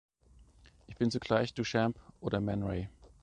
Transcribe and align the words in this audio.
Ich 0.87 0.95
bin 0.95 1.11
zugleich 1.11 1.53
Duchamp 1.53 1.95
oder 2.21 2.41
Man 2.41 2.63
Ray. 2.63 2.89